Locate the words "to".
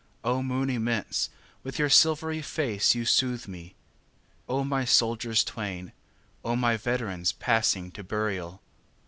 7.91-8.03